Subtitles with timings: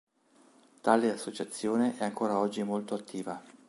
[0.81, 3.39] Tale associazione è ancora oggi molto attiva.